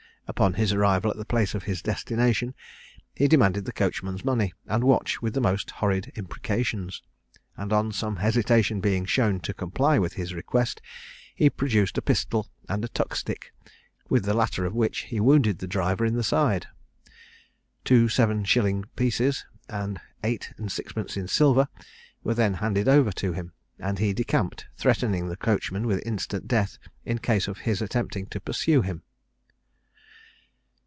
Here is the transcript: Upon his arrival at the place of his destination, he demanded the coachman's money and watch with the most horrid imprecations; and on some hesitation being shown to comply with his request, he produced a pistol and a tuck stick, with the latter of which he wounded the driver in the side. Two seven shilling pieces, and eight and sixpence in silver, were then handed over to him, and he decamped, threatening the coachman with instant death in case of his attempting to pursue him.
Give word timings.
Upon 0.27 0.53
his 0.53 0.71
arrival 0.71 1.11
at 1.11 1.17
the 1.17 1.25
place 1.25 1.53
of 1.55 1.63
his 1.63 1.81
destination, 1.81 2.55
he 3.13 3.27
demanded 3.27 3.65
the 3.65 3.73
coachman's 3.73 4.23
money 4.23 4.53
and 4.65 4.81
watch 4.81 5.21
with 5.21 5.33
the 5.33 5.41
most 5.41 5.69
horrid 5.71 6.09
imprecations; 6.15 7.01
and 7.57 7.73
on 7.73 7.91
some 7.91 8.15
hesitation 8.15 8.79
being 8.79 9.03
shown 9.03 9.41
to 9.41 9.53
comply 9.53 9.99
with 9.99 10.13
his 10.13 10.33
request, 10.33 10.81
he 11.35 11.49
produced 11.49 11.97
a 11.97 12.01
pistol 12.01 12.47
and 12.69 12.85
a 12.85 12.87
tuck 12.87 13.13
stick, 13.17 13.51
with 14.07 14.23
the 14.23 14.33
latter 14.33 14.63
of 14.65 14.73
which 14.73 14.99
he 14.99 15.19
wounded 15.19 15.59
the 15.59 15.67
driver 15.67 16.05
in 16.05 16.15
the 16.15 16.23
side. 16.23 16.67
Two 17.83 18.07
seven 18.07 18.45
shilling 18.45 18.85
pieces, 18.95 19.43
and 19.67 19.99
eight 20.23 20.53
and 20.55 20.71
sixpence 20.71 21.17
in 21.17 21.27
silver, 21.27 21.67
were 22.23 22.33
then 22.35 22.53
handed 22.53 22.87
over 22.87 23.11
to 23.11 23.33
him, 23.33 23.51
and 23.79 23.99
he 23.99 24.13
decamped, 24.13 24.67
threatening 24.77 25.27
the 25.27 25.35
coachman 25.35 25.85
with 25.85 26.01
instant 26.07 26.47
death 26.47 26.77
in 27.03 27.17
case 27.17 27.49
of 27.49 27.57
his 27.67 27.81
attempting 27.81 28.25
to 28.27 28.39
pursue 28.39 28.81
him. 28.81 29.03